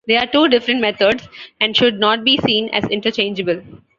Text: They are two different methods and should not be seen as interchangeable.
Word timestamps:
They 0.07 0.17
are 0.17 0.25
two 0.25 0.47
different 0.47 0.81
methods 0.81 1.29
and 1.59 1.77
should 1.77 1.99
not 1.99 2.23
be 2.23 2.35
seen 2.37 2.69
as 2.69 2.89
interchangeable. 2.89 3.61